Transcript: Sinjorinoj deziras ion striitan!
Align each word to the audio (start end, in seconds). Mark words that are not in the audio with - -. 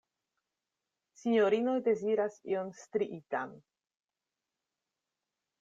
Sinjorinoj 1.23 1.75
deziras 1.89 2.39
ion 2.53 2.73
striitan! 2.81 3.55